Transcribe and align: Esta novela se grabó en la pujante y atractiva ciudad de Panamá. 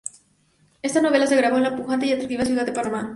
Esta 0.81 0.99
novela 0.99 1.27
se 1.27 1.35
grabó 1.35 1.57
en 1.57 1.61
la 1.65 1.75
pujante 1.75 2.07
y 2.07 2.11
atractiva 2.11 2.43
ciudad 2.43 2.65
de 2.65 2.71
Panamá. 2.73 3.01